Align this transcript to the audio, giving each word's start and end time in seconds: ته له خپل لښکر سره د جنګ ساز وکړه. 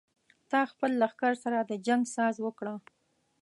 ته 0.49 0.57
له 0.61 0.65
خپل 0.71 0.91
لښکر 1.01 1.33
سره 1.43 1.57
د 1.61 1.71
جنګ 1.87 2.01
ساز 2.15 2.35
وکړه. 2.45 2.73